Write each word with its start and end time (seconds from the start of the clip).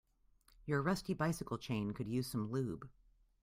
Your 0.65 0.81
rusty 0.81 1.13
bicycle 1.13 1.59
chain 1.59 1.91
could 1.91 2.07
use 2.07 2.25
some 2.25 2.49
lube. 2.49 2.89